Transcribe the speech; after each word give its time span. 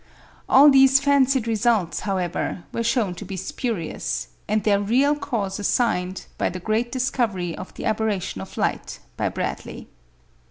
All 0.49 0.71
these 0.71 0.99
fancied 0.99 1.45
results 1.47 1.99
however, 1.99 2.63
were 2.73 2.81
shown 2.83 3.13
to 3.13 3.23
be 3.23 3.37
spurious, 3.37 4.29
and 4.47 4.63
their 4.63 4.79
real 4.79 5.15
cause 5.15 5.59
assigned, 5.59 6.25
by 6.39 6.49
the 6.49 6.59
great 6.59 6.91
discovery 6.91 7.55
of 7.55 7.71
the 7.75 7.85
aberration 7.85 8.41
of 8.41 8.57
light 8.57 8.97
by 9.15 9.29
Bradley. 9.29 9.87